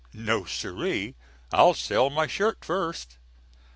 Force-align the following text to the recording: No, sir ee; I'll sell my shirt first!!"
No, 0.15 0.45
sir 0.45 0.83
ee; 0.85 1.13
I'll 1.51 1.75
sell 1.75 2.09
my 2.09 2.25
shirt 2.25 2.65
first!!" 2.65 3.19